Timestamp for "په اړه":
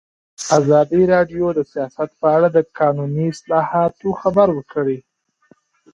2.19-2.47